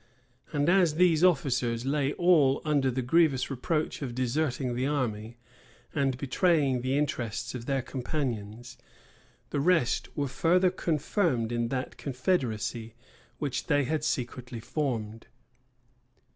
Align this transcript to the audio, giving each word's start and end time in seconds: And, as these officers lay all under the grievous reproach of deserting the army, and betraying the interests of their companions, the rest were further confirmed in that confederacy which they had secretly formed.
And, 0.51 0.67
as 0.67 0.95
these 0.95 1.23
officers 1.23 1.85
lay 1.85 2.11
all 2.13 2.59
under 2.65 2.89
the 2.89 3.03
grievous 3.03 3.51
reproach 3.51 4.01
of 4.01 4.15
deserting 4.15 4.73
the 4.73 4.87
army, 4.87 5.37
and 5.93 6.17
betraying 6.17 6.81
the 6.81 6.97
interests 6.97 7.53
of 7.53 7.67
their 7.67 7.83
companions, 7.83 8.79
the 9.51 9.59
rest 9.59 10.09
were 10.17 10.27
further 10.27 10.71
confirmed 10.71 11.51
in 11.51 11.67
that 11.67 11.97
confederacy 11.97 12.95
which 13.37 13.67
they 13.67 13.83
had 13.83 14.03
secretly 14.03 14.59
formed. 14.59 15.27